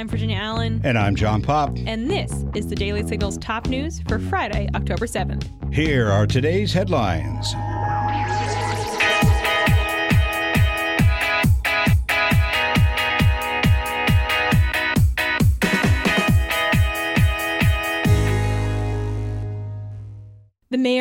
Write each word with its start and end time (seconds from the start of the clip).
I'm 0.00 0.08
Virginia 0.08 0.38
Allen. 0.38 0.80
And 0.82 0.96
I'm 0.96 1.14
John 1.14 1.42
Popp. 1.42 1.76
And 1.84 2.10
this 2.10 2.46
is 2.54 2.66
the 2.66 2.74
Daily 2.74 3.06
Signal's 3.06 3.36
top 3.36 3.68
news 3.68 4.00
for 4.08 4.18
Friday, 4.18 4.66
October 4.74 5.04
7th. 5.04 5.46
Here 5.74 6.08
are 6.08 6.26
today's 6.26 6.72
headlines. 6.72 7.54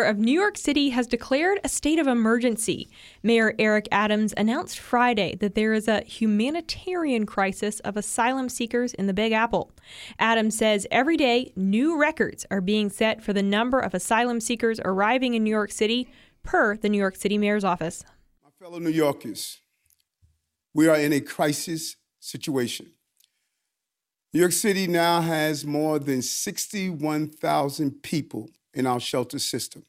Mayor 0.00 0.08
of 0.08 0.18
New 0.18 0.32
York 0.32 0.56
City 0.56 0.90
has 0.90 1.06
declared 1.06 1.60
a 1.62 1.68
state 1.68 1.98
of 1.98 2.06
emergency. 2.06 2.88
Mayor 3.22 3.54
Eric 3.58 3.86
Adams 3.92 4.32
announced 4.34 4.78
Friday 4.78 5.34
that 5.40 5.54
there 5.54 5.74
is 5.74 5.88
a 5.88 6.00
humanitarian 6.04 7.26
crisis 7.26 7.80
of 7.80 7.98
asylum 7.98 8.48
seekers 8.48 8.94
in 8.94 9.06
the 9.06 9.12
Big 9.12 9.32
Apple. 9.32 9.72
Adams 10.18 10.56
says 10.56 10.86
every 10.90 11.18
day 11.18 11.52
new 11.54 12.00
records 12.00 12.46
are 12.50 12.62
being 12.62 12.88
set 12.88 13.22
for 13.22 13.34
the 13.34 13.42
number 13.42 13.78
of 13.78 13.92
asylum 13.92 14.40
seekers 14.40 14.80
arriving 14.86 15.34
in 15.34 15.44
New 15.44 15.50
York 15.50 15.70
City, 15.70 16.08
per 16.42 16.78
the 16.78 16.88
New 16.88 16.98
York 16.98 17.16
City 17.16 17.36
mayor's 17.36 17.64
office. 17.64 18.02
My 18.42 18.50
fellow 18.58 18.78
New 18.78 18.88
Yorkers, 18.88 19.60
we 20.72 20.88
are 20.88 20.96
in 20.96 21.12
a 21.12 21.20
crisis 21.20 21.96
situation. 22.20 22.86
New 24.32 24.40
York 24.40 24.52
City 24.52 24.86
now 24.86 25.20
has 25.20 25.66
more 25.66 25.98
than 25.98 26.22
61,000 26.22 28.02
people 28.02 28.48
in 28.72 28.86
our 28.86 29.00
shelter 29.00 29.38
system. 29.38 29.84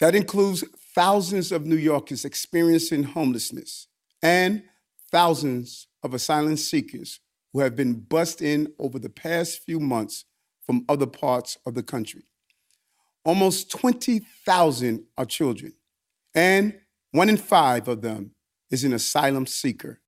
That 0.00 0.14
includes 0.14 0.64
thousands 0.94 1.52
of 1.52 1.66
New 1.66 1.76
Yorkers 1.76 2.24
experiencing 2.24 3.04
homelessness 3.04 3.88
and 4.22 4.62
thousands 5.10 5.86
of 6.02 6.14
asylum 6.14 6.56
seekers 6.56 7.20
who 7.52 7.60
have 7.60 7.76
been 7.76 7.94
bussed 7.94 8.42
in 8.42 8.72
over 8.78 8.98
the 8.98 9.08
past 9.08 9.62
few 9.64 9.78
months 9.78 10.24
from 10.66 10.84
other 10.88 11.06
parts 11.06 11.56
of 11.64 11.74
the 11.74 11.82
country. 11.82 12.24
Almost 13.24 13.70
20,000 13.70 15.04
are 15.16 15.24
children, 15.24 15.72
and 16.34 16.78
one 17.12 17.28
in 17.28 17.36
five 17.36 17.88
of 17.88 18.02
them 18.02 18.32
is 18.70 18.84
an 18.84 18.92
asylum 18.92 19.46
seeker. 19.46 20.00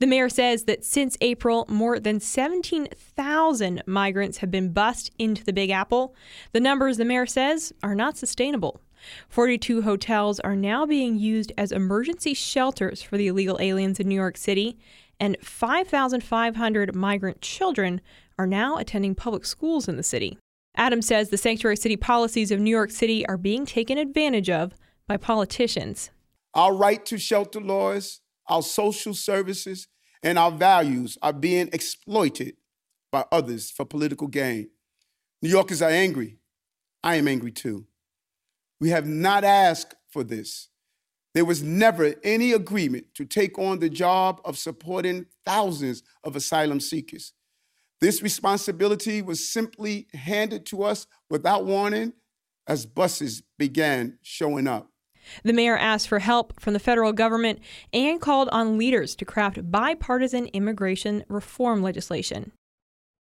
The 0.00 0.06
mayor 0.06 0.30
says 0.30 0.64
that 0.64 0.82
since 0.82 1.18
April, 1.20 1.66
more 1.68 2.00
than 2.00 2.20
17,000 2.20 3.82
migrants 3.86 4.38
have 4.38 4.50
been 4.50 4.72
bussed 4.72 5.10
into 5.18 5.44
the 5.44 5.52
Big 5.52 5.68
Apple. 5.68 6.14
The 6.52 6.60
numbers, 6.60 6.96
the 6.96 7.04
mayor 7.04 7.26
says, 7.26 7.74
are 7.82 7.94
not 7.94 8.16
sustainable. 8.16 8.80
42 9.28 9.82
hotels 9.82 10.40
are 10.40 10.56
now 10.56 10.86
being 10.86 11.18
used 11.18 11.52
as 11.58 11.70
emergency 11.70 12.32
shelters 12.32 13.02
for 13.02 13.18
the 13.18 13.26
illegal 13.26 13.58
aliens 13.60 14.00
in 14.00 14.08
New 14.08 14.14
York 14.14 14.38
City, 14.38 14.78
and 15.18 15.36
5,500 15.42 16.94
migrant 16.94 17.42
children 17.42 18.00
are 18.38 18.46
now 18.46 18.78
attending 18.78 19.14
public 19.14 19.44
schools 19.44 19.86
in 19.86 19.96
the 19.96 20.02
city. 20.02 20.38
Adams 20.76 21.06
says 21.06 21.28
the 21.28 21.36
sanctuary 21.36 21.76
city 21.76 21.96
policies 21.96 22.50
of 22.50 22.58
New 22.58 22.70
York 22.70 22.90
City 22.90 23.26
are 23.26 23.36
being 23.36 23.66
taken 23.66 23.98
advantage 23.98 24.48
of 24.48 24.72
by 25.06 25.18
politicians. 25.18 26.10
Our 26.54 26.74
right 26.74 27.04
to 27.06 27.18
shelter 27.18 27.60
laws 27.60 28.19
our 28.50 28.62
social 28.62 29.14
services, 29.14 29.88
and 30.22 30.38
our 30.38 30.50
values 30.50 31.16
are 31.22 31.32
being 31.32 31.70
exploited 31.72 32.56
by 33.10 33.24
others 33.32 33.70
for 33.70 33.84
political 33.86 34.26
gain. 34.26 34.68
New 35.40 35.48
Yorkers 35.48 35.80
are 35.80 35.90
angry. 35.90 36.36
I 37.02 37.14
am 37.16 37.26
angry 37.26 37.52
too. 37.52 37.86
We 38.80 38.90
have 38.90 39.06
not 39.06 39.44
asked 39.44 39.94
for 40.10 40.22
this. 40.22 40.68
There 41.32 41.44
was 41.44 41.62
never 41.62 42.14
any 42.24 42.52
agreement 42.52 43.06
to 43.14 43.24
take 43.24 43.58
on 43.58 43.78
the 43.78 43.88
job 43.88 44.40
of 44.44 44.58
supporting 44.58 45.26
thousands 45.46 46.02
of 46.24 46.36
asylum 46.36 46.80
seekers. 46.80 47.32
This 48.00 48.22
responsibility 48.22 49.22
was 49.22 49.48
simply 49.48 50.08
handed 50.12 50.66
to 50.66 50.82
us 50.82 51.06
without 51.28 51.64
warning 51.64 52.14
as 52.66 52.86
buses 52.86 53.42
began 53.58 54.18
showing 54.22 54.66
up. 54.66 54.89
The 55.44 55.52
mayor 55.52 55.76
asked 55.76 56.08
for 56.08 56.18
help 56.18 56.60
from 56.60 56.72
the 56.72 56.78
federal 56.78 57.12
government 57.12 57.60
and 57.92 58.20
called 58.20 58.48
on 58.50 58.78
leaders 58.78 59.14
to 59.16 59.24
craft 59.24 59.70
bipartisan 59.70 60.46
immigration 60.46 61.24
reform 61.28 61.82
legislation. 61.82 62.52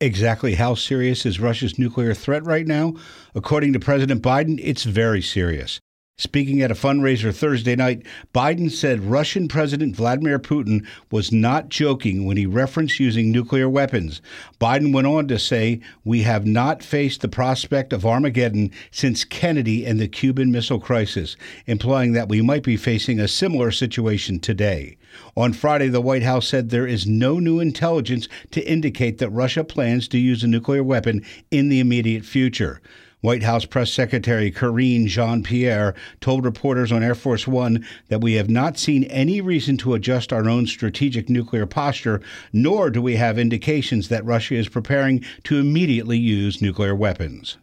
Exactly 0.00 0.56
how 0.56 0.74
serious 0.74 1.24
is 1.24 1.40
Russia's 1.40 1.78
nuclear 1.78 2.12
threat 2.12 2.44
right 2.44 2.66
now? 2.66 2.94
According 3.34 3.72
to 3.72 3.80
President 3.80 4.20
Biden, 4.22 4.60
it's 4.62 4.84
very 4.84 5.22
serious. 5.22 5.80
Speaking 6.18 6.62
at 6.62 6.70
a 6.70 6.74
fundraiser 6.74 7.30
Thursday 7.30 7.76
night, 7.76 8.02
Biden 8.34 8.70
said 8.70 9.02
Russian 9.04 9.48
President 9.48 9.94
Vladimir 9.94 10.38
Putin 10.38 10.86
was 11.10 11.30
not 11.30 11.68
joking 11.68 12.24
when 12.24 12.38
he 12.38 12.46
referenced 12.46 12.98
using 12.98 13.30
nuclear 13.30 13.68
weapons. 13.68 14.22
Biden 14.58 14.94
went 14.94 15.06
on 15.06 15.28
to 15.28 15.38
say, 15.38 15.78
We 16.04 16.22
have 16.22 16.46
not 16.46 16.82
faced 16.82 17.20
the 17.20 17.28
prospect 17.28 17.92
of 17.92 18.06
Armageddon 18.06 18.70
since 18.90 19.26
Kennedy 19.26 19.84
and 19.84 20.00
the 20.00 20.08
Cuban 20.08 20.50
Missile 20.50 20.80
Crisis, 20.80 21.36
implying 21.66 22.12
that 22.12 22.30
we 22.30 22.40
might 22.40 22.62
be 22.62 22.78
facing 22.78 23.20
a 23.20 23.28
similar 23.28 23.70
situation 23.70 24.40
today. 24.40 24.96
On 25.36 25.52
Friday, 25.52 25.88
the 25.88 26.00
White 26.00 26.22
House 26.22 26.48
said 26.48 26.70
there 26.70 26.86
is 26.86 27.06
no 27.06 27.38
new 27.38 27.60
intelligence 27.60 28.26
to 28.52 28.66
indicate 28.66 29.18
that 29.18 29.28
Russia 29.28 29.64
plans 29.64 30.08
to 30.08 30.18
use 30.18 30.42
a 30.42 30.46
nuclear 30.48 30.82
weapon 30.82 31.22
in 31.50 31.68
the 31.68 31.78
immediate 31.78 32.24
future. 32.24 32.80
White 33.22 33.44
House 33.44 33.64
Press 33.64 33.90
Secretary 33.90 34.50
Karine 34.50 35.06
Jean 35.06 35.42
Pierre 35.42 35.94
told 36.20 36.44
reporters 36.44 36.92
on 36.92 37.02
Air 37.02 37.14
Force 37.14 37.46
One 37.46 37.84
that 38.08 38.20
we 38.20 38.34
have 38.34 38.50
not 38.50 38.78
seen 38.78 39.04
any 39.04 39.40
reason 39.40 39.78
to 39.78 39.94
adjust 39.94 40.34
our 40.34 40.48
own 40.48 40.66
strategic 40.66 41.30
nuclear 41.30 41.64
posture, 41.64 42.20
nor 42.52 42.90
do 42.90 43.00
we 43.00 43.16
have 43.16 43.38
indications 43.38 44.08
that 44.08 44.24
Russia 44.26 44.54
is 44.56 44.68
preparing 44.68 45.24
to 45.44 45.58
immediately 45.58 46.18
use 46.18 46.60
nuclear 46.60 46.94
weapons. 46.94 47.56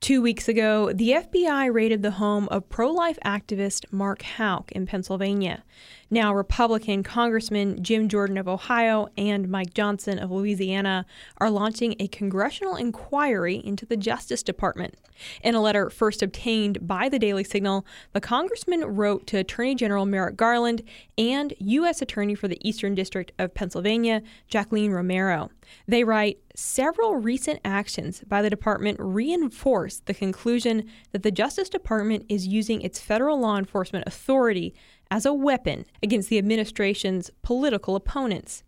Two 0.00 0.22
weeks 0.22 0.48
ago, 0.48 0.94
the 0.94 1.10
FBI 1.10 1.70
raided 1.70 2.00
the 2.00 2.12
home 2.12 2.48
of 2.48 2.70
pro 2.70 2.90
life 2.90 3.18
activist 3.22 3.84
Mark 3.92 4.22
Houck 4.22 4.72
in 4.72 4.86
Pennsylvania. 4.86 5.62
Now, 6.08 6.34
Republican 6.34 7.02
Congressman 7.02 7.84
Jim 7.84 8.08
Jordan 8.08 8.38
of 8.38 8.48
Ohio 8.48 9.08
and 9.18 9.50
Mike 9.50 9.74
Johnson 9.74 10.18
of 10.18 10.30
Louisiana 10.30 11.04
are 11.36 11.50
launching 11.50 11.96
a 11.98 12.08
congressional 12.08 12.76
inquiry 12.76 13.56
into 13.62 13.84
the 13.84 13.96
Justice 13.98 14.42
Department. 14.42 14.94
In 15.42 15.54
a 15.54 15.60
letter 15.60 15.90
first 15.90 16.22
obtained 16.22 16.78
by 16.88 17.10
the 17.10 17.18
Daily 17.18 17.44
Signal, 17.44 17.84
the 18.14 18.22
congressman 18.22 18.82
wrote 18.96 19.26
to 19.26 19.36
Attorney 19.36 19.74
General 19.74 20.06
Merrick 20.06 20.36
Garland 20.38 20.82
and 21.18 21.52
U.S. 21.58 22.00
Attorney 22.00 22.34
for 22.34 22.48
the 22.48 22.58
Eastern 22.66 22.94
District 22.94 23.32
of 23.38 23.52
Pennsylvania, 23.52 24.22
Jacqueline 24.48 24.92
Romero. 24.92 25.50
They 25.86 26.04
write 26.04 26.38
Several 26.62 27.16
recent 27.16 27.58
actions 27.64 28.22
by 28.28 28.42
the 28.42 28.50
department 28.50 28.98
reinforce 29.00 30.00
the 30.00 30.12
conclusion 30.12 30.84
that 31.10 31.22
the 31.22 31.30
Justice 31.30 31.70
Department 31.70 32.26
is 32.28 32.46
using 32.46 32.82
its 32.82 33.00
federal 33.00 33.40
law 33.40 33.56
enforcement 33.56 34.04
authority 34.06 34.74
as 35.10 35.24
a 35.24 35.32
weapon 35.32 35.86
against 36.02 36.28
the 36.28 36.36
administration's 36.36 37.30
political 37.40 37.96
opponents. 37.96 38.62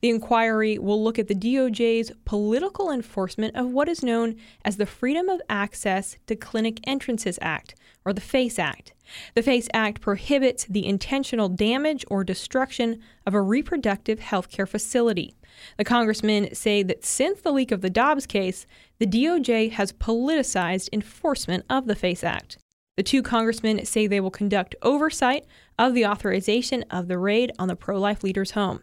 The 0.00 0.10
inquiry 0.10 0.78
will 0.78 1.02
look 1.02 1.18
at 1.18 1.28
the 1.28 1.34
DOJ's 1.34 2.12
political 2.24 2.90
enforcement 2.90 3.56
of 3.56 3.68
what 3.68 3.88
is 3.88 4.02
known 4.02 4.36
as 4.64 4.76
the 4.76 4.86
Freedom 4.86 5.28
of 5.28 5.40
Access 5.48 6.16
to 6.26 6.36
Clinic 6.36 6.80
Entrances 6.84 7.38
Act, 7.42 7.74
or 8.04 8.12
the 8.12 8.20
FACE 8.20 8.58
Act. 8.58 8.92
The 9.34 9.42
FACE 9.42 9.68
Act 9.72 10.00
prohibits 10.00 10.64
the 10.64 10.86
intentional 10.86 11.48
damage 11.48 12.04
or 12.08 12.24
destruction 12.24 13.00
of 13.26 13.34
a 13.34 13.42
reproductive 13.42 14.20
health 14.20 14.50
care 14.50 14.66
facility. 14.66 15.34
The 15.76 15.84
congressmen 15.84 16.54
say 16.54 16.82
that 16.82 17.04
since 17.04 17.40
the 17.40 17.52
leak 17.52 17.72
of 17.72 17.80
the 17.80 17.90
Dobbs 17.90 18.26
case, 18.26 18.66
the 18.98 19.06
DOJ 19.06 19.72
has 19.72 19.92
politicized 19.92 20.88
enforcement 20.92 21.64
of 21.70 21.86
the 21.86 21.96
FACE 21.96 22.24
Act. 22.24 22.58
The 22.96 23.02
two 23.02 23.22
congressmen 23.22 23.84
say 23.84 24.06
they 24.06 24.20
will 24.20 24.30
conduct 24.30 24.74
oversight 24.82 25.46
of 25.78 25.94
the 25.94 26.04
authorization 26.04 26.84
of 26.90 27.08
the 27.08 27.16
raid 27.16 27.52
on 27.58 27.68
the 27.68 27.76
pro 27.76 27.98
life 27.98 28.24
leader's 28.24 28.52
home. 28.52 28.80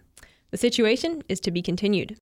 The 0.51 0.57
situation 0.57 1.23
is 1.27 1.39
to 1.41 1.51
be 1.51 1.61
continued. 1.61 2.17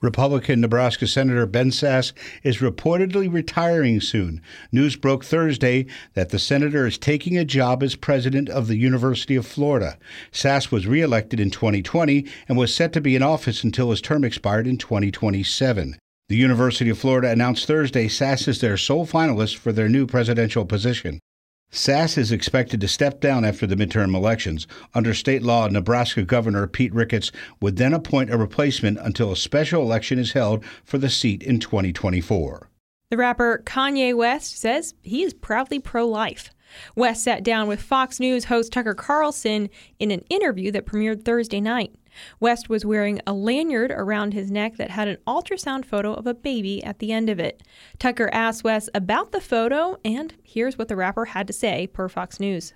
Republican 0.00 0.62
Nebraska 0.62 1.06
Senator 1.06 1.44
Ben 1.44 1.70
Sasse 1.70 2.12
is 2.42 2.58
reportedly 2.58 3.30
retiring 3.30 4.00
soon. 4.00 4.40
News 4.72 4.96
broke 4.96 5.24
Thursday 5.24 5.86
that 6.14 6.30
the 6.30 6.38
senator 6.38 6.86
is 6.86 6.96
taking 6.96 7.36
a 7.36 7.44
job 7.44 7.82
as 7.82 7.96
president 7.96 8.48
of 8.48 8.66
the 8.66 8.76
University 8.76 9.36
of 9.36 9.46
Florida. 9.46 9.98
Sasse 10.32 10.70
was 10.70 10.86
reelected 10.86 11.38
in 11.38 11.50
2020 11.50 12.26
and 12.48 12.56
was 12.56 12.74
set 12.74 12.94
to 12.94 13.00
be 13.02 13.14
in 13.14 13.22
office 13.22 13.62
until 13.62 13.90
his 13.90 14.00
term 14.00 14.24
expired 14.24 14.66
in 14.66 14.78
2027. 14.78 15.98
The 16.30 16.36
University 16.36 16.88
of 16.88 16.98
Florida 16.98 17.28
announced 17.30 17.66
Thursday 17.66 18.06
Sasse 18.08 18.48
is 18.48 18.60
their 18.60 18.78
sole 18.78 19.06
finalist 19.06 19.56
for 19.56 19.70
their 19.70 19.88
new 19.88 20.06
presidential 20.06 20.64
position. 20.64 21.20
Sasse 21.70 22.18
is 22.18 22.32
expected 22.32 22.80
to 22.80 22.88
step 22.88 23.20
down 23.20 23.44
after 23.44 23.64
the 23.64 23.76
midterm 23.76 24.14
elections. 24.14 24.66
Under 24.92 25.14
state 25.14 25.42
law, 25.42 25.68
Nebraska 25.68 26.24
Governor 26.24 26.66
Pete 26.66 26.92
Ricketts 26.92 27.30
would 27.60 27.76
then 27.76 27.94
appoint 27.94 28.32
a 28.32 28.36
replacement 28.36 28.98
until 28.98 29.30
a 29.30 29.36
special 29.36 29.82
election 29.82 30.18
is 30.18 30.32
held 30.32 30.64
for 30.84 30.98
the 30.98 31.08
seat 31.08 31.42
in 31.44 31.60
2024. 31.60 32.68
The 33.10 33.16
rapper 33.16 33.62
Kanye 33.64 34.16
West 34.16 34.58
says 34.58 34.94
he 35.02 35.22
is 35.22 35.32
proudly 35.32 35.78
pro 35.78 36.06
life. 36.06 36.50
West 36.94 37.24
sat 37.24 37.42
down 37.42 37.68
with 37.68 37.82
Fox 37.82 38.20
News 38.20 38.44
host 38.44 38.72
Tucker 38.72 38.94
Carlson 38.94 39.68
in 39.98 40.10
an 40.10 40.24
interview 40.30 40.70
that 40.72 40.86
premiered 40.86 41.24
Thursday 41.24 41.60
night. 41.60 41.94
West 42.40 42.68
was 42.68 42.84
wearing 42.84 43.20
a 43.26 43.32
lanyard 43.32 43.90
around 43.90 44.34
his 44.34 44.50
neck 44.50 44.76
that 44.76 44.90
had 44.90 45.08
an 45.08 45.18
ultrasound 45.26 45.84
photo 45.84 46.12
of 46.12 46.26
a 46.26 46.34
baby 46.34 46.82
at 46.82 46.98
the 46.98 47.12
end 47.12 47.30
of 47.30 47.38
it. 47.38 47.62
Tucker 47.98 48.28
asked 48.32 48.64
West 48.64 48.90
about 48.94 49.32
the 49.32 49.40
photo, 49.40 49.96
and 50.04 50.34
here's 50.42 50.76
what 50.76 50.88
the 50.88 50.96
rapper 50.96 51.26
had 51.26 51.46
to 51.46 51.52
say 51.52 51.86
per 51.86 52.08
Fox 52.08 52.40
News. 52.40 52.74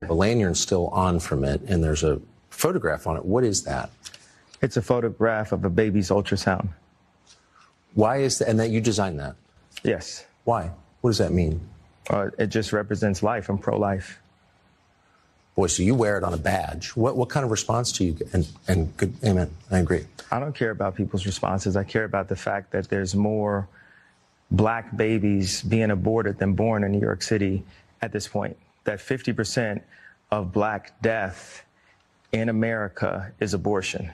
The 0.00 0.14
lanyard's 0.14 0.60
still 0.60 0.88
on 0.88 1.20
from 1.20 1.44
it, 1.44 1.60
and 1.62 1.84
there's 1.84 2.02
a 2.02 2.20
photograph 2.50 3.06
on 3.06 3.16
it. 3.16 3.24
What 3.24 3.44
is 3.44 3.62
that? 3.64 3.90
It's 4.60 4.76
a 4.76 4.82
photograph 4.82 5.52
of 5.52 5.64
a 5.64 5.70
baby's 5.70 6.10
ultrasound. 6.10 6.68
Why 7.94 8.18
is 8.18 8.38
that? 8.38 8.48
And 8.48 8.58
that 8.58 8.70
you 8.70 8.80
designed 8.80 9.18
that? 9.20 9.36
Yes. 9.82 10.24
Why? 10.44 10.70
What 11.00 11.10
does 11.10 11.18
that 11.18 11.32
mean? 11.32 11.60
Uh, 12.08 12.30
it 12.38 12.48
just 12.48 12.72
represents 12.72 13.22
life. 13.22 13.48
I'm 13.48 13.58
pro 13.58 13.78
life. 13.78 14.18
Boy, 15.54 15.66
so 15.66 15.82
you 15.82 15.94
wear 15.94 16.16
it 16.16 16.24
on 16.24 16.32
a 16.32 16.38
badge. 16.38 16.90
What 16.90 17.16
what 17.16 17.28
kind 17.28 17.44
of 17.44 17.50
response 17.50 17.92
do 17.92 18.04
you 18.04 18.12
get? 18.12 18.32
And 18.32 18.48
and 18.68 18.96
good, 18.96 19.14
amen. 19.22 19.50
I 19.70 19.78
agree. 19.78 20.06
I 20.30 20.40
don't 20.40 20.54
care 20.54 20.70
about 20.70 20.96
people's 20.96 21.26
responses. 21.26 21.76
I 21.76 21.84
care 21.84 22.04
about 22.04 22.28
the 22.28 22.36
fact 22.36 22.72
that 22.72 22.88
there's 22.88 23.14
more 23.14 23.68
black 24.50 24.96
babies 24.96 25.62
being 25.62 25.90
aborted 25.90 26.38
than 26.38 26.54
born 26.54 26.84
in 26.84 26.92
New 26.92 27.00
York 27.00 27.22
City 27.22 27.64
at 28.00 28.12
this 28.12 28.28
point. 28.28 28.56
That 28.84 28.98
50% 28.98 29.82
of 30.30 30.52
black 30.52 31.00
death 31.02 31.64
in 32.32 32.48
America 32.48 33.32
is 33.40 33.54
abortion. 33.54 34.10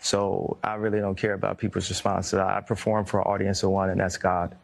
So 0.00 0.58
I 0.62 0.74
really 0.74 1.00
don't 1.00 1.16
care 1.16 1.32
about 1.32 1.58
people's 1.58 1.88
responses. 1.88 2.34
I 2.34 2.60
perform 2.60 3.06
for 3.06 3.20
an 3.20 3.26
audience 3.26 3.62
of 3.62 3.70
one, 3.70 3.88
and 3.88 4.00
that's 4.00 4.18
God. 4.18 4.54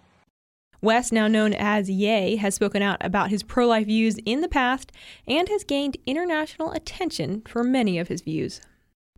West, 0.83 1.13
now 1.13 1.29
known 1.29 1.53
as 1.53 1.91
Ye, 1.91 2.37
has 2.37 2.55
spoken 2.55 2.81
out 2.81 2.97
about 3.01 3.31
his 3.31 3.43
pro 3.43 3.67
life 3.67 3.87
views 3.87 4.17
in 4.25 4.41
the 4.41 4.49
past 4.49 4.93
and 5.27 5.49
has 5.49 5.63
gained 5.63 5.99
international 6.07 6.73
attention 6.73 7.43
for 7.47 7.63
many 7.63 7.99
of 7.99 8.09
his 8.09 8.23
views. 8.23 8.61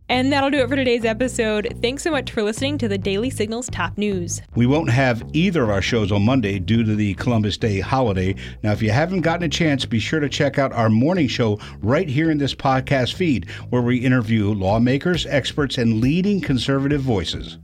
And 0.09 0.33
that'll 0.33 0.49
do 0.49 0.59
it 0.59 0.67
for 0.67 0.75
today's 0.75 1.05
episode. 1.05 1.77
Thanks 1.81 2.03
so 2.03 2.11
much 2.11 2.29
for 2.29 2.43
listening 2.43 2.77
to 2.79 2.89
the 2.89 2.97
Daily 2.97 3.29
Signals 3.29 3.69
Top 3.69 3.97
News. 3.97 4.41
We 4.53 4.65
won't 4.65 4.89
have 4.89 5.23
either 5.31 5.63
of 5.63 5.69
our 5.69 5.81
shows 5.81 6.11
on 6.11 6.25
Monday 6.25 6.59
due 6.59 6.83
to 6.83 6.95
the 6.95 7.13
Columbus 7.13 7.57
Day 7.57 7.79
holiday. 7.79 8.35
Now, 8.63 8.73
if 8.73 8.81
you 8.81 8.91
haven't 8.91 9.21
gotten 9.21 9.43
a 9.43 9.49
chance, 9.49 9.85
be 9.85 9.99
sure 9.99 10.19
to 10.19 10.27
check 10.27 10.59
out 10.59 10.73
our 10.73 10.89
morning 10.89 11.29
show 11.29 11.57
right 11.81 12.09
here 12.09 12.29
in 12.29 12.37
this 12.37 12.53
podcast 12.53 13.13
feed, 13.13 13.49
where 13.69 13.81
we 13.81 13.97
interview 13.97 14.53
lawmakers, 14.53 15.25
experts, 15.25 15.77
and 15.77 16.01
leading 16.01 16.41
conservative 16.41 17.01
voices. 17.01 17.57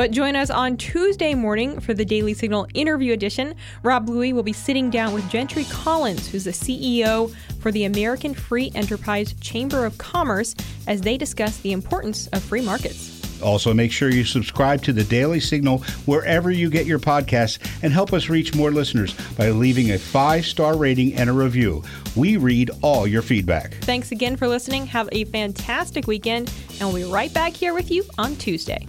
But 0.00 0.12
join 0.12 0.34
us 0.34 0.48
on 0.48 0.78
Tuesday 0.78 1.34
morning 1.34 1.78
for 1.78 1.92
the 1.92 2.06
Daily 2.06 2.32
Signal 2.32 2.66
interview 2.72 3.12
edition. 3.12 3.54
Rob 3.82 4.06
Bluey 4.06 4.32
will 4.32 4.42
be 4.42 4.54
sitting 4.54 4.88
down 4.88 5.12
with 5.12 5.28
Gentry 5.28 5.64
Collins, 5.64 6.26
who's 6.26 6.44
the 6.44 6.52
CEO 6.52 7.30
for 7.60 7.70
the 7.70 7.84
American 7.84 8.32
Free 8.32 8.72
Enterprise 8.74 9.34
Chamber 9.42 9.84
of 9.84 9.98
Commerce, 9.98 10.54
as 10.86 11.02
they 11.02 11.18
discuss 11.18 11.58
the 11.58 11.72
importance 11.72 12.28
of 12.28 12.42
free 12.42 12.62
markets. 12.62 13.40
Also, 13.42 13.74
make 13.74 13.92
sure 13.92 14.08
you 14.08 14.24
subscribe 14.24 14.82
to 14.84 14.94
the 14.94 15.04
Daily 15.04 15.38
Signal 15.38 15.80
wherever 16.06 16.50
you 16.50 16.70
get 16.70 16.86
your 16.86 16.98
podcasts 16.98 17.58
and 17.82 17.92
help 17.92 18.14
us 18.14 18.30
reach 18.30 18.54
more 18.54 18.70
listeners 18.70 19.12
by 19.36 19.50
leaving 19.50 19.90
a 19.90 19.98
five 19.98 20.46
star 20.46 20.78
rating 20.78 21.12
and 21.16 21.28
a 21.28 21.34
review. 21.34 21.84
We 22.16 22.38
read 22.38 22.70
all 22.80 23.06
your 23.06 23.20
feedback. 23.20 23.74
Thanks 23.82 24.12
again 24.12 24.38
for 24.38 24.48
listening. 24.48 24.86
Have 24.86 25.10
a 25.12 25.26
fantastic 25.26 26.06
weekend, 26.06 26.50
and 26.80 26.88
we'll 26.88 27.06
be 27.06 27.12
right 27.12 27.34
back 27.34 27.52
here 27.52 27.74
with 27.74 27.90
you 27.90 28.02
on 28.16 28.34
Tuesday. 28.36 28.86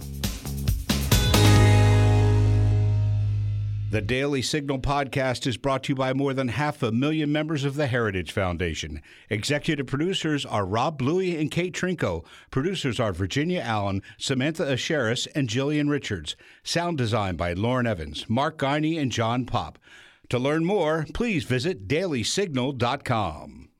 The 3.92 4.00
Daily 4.00 4.40
Signal 4.40 4.78
podcast 4.78 5.46
is 5.46 5.58
brought 5.58 5.82
to 5.82 5.88
you 5.90 5.94
by 5.94 6.14
more 6.14 6.32
than 6.32 6.48
half 6.48 6.82
a 6.82 6.90
million 6.90 7.30
members 7.30 7.62
of 7.62 7.74
the 7.74 7.88
Heritage 7.88 8.32
Foundation. 8.32 9.02
Executive 9.28 9.86
producers 9.86 10.46
are 10.46 10.64
Rob 10.64 10.96
Bluey 10.96 11.36
and 11.38 11.50
Kate 11.50 11.74
Trinko. 11.74 12.24
Producers 12.50 12.98
are 12.98 13.12
Virginia 13.12 13.60
Allen, 13.60 14.00
Samantha 14.16 14.62
Aschieris, 14.62 15.28
and 15.34 15.46
Jillian 15.46 15.90
Richards. 15.90 16.36
Sound 16.62 16.96
design 16.96 17.36
by 17.36 17.52
Lauren 17.52 17.86
Evans, 17.86 18.30
Mark 18.30 18.56
Geiny, 18.56 18.96
and 18.96 19.12
John 19.12 19.44
Popp. 19.44 19.78
To 20.30 20.38
learn 20.38 20.64
more, 20.64 21.04
please 21.12 21.44
visit 21.44 21.86
dailysignal.com. 21.86 23.71